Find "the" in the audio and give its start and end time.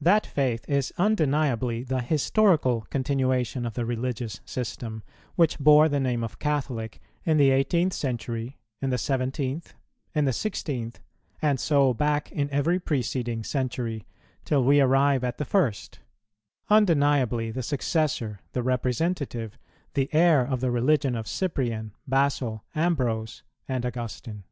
1.84-2.00, 3.74-3.84, 5.86-6.00, 7.36-7.50, 8.88-8.96, 10.24-10.32, 15.36-15.44, 17.50-17.62, 18.54-18.62, 19.92-20.08, 20.62-20.70